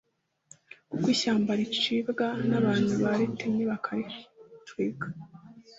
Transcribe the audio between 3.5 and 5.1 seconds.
bakaritwika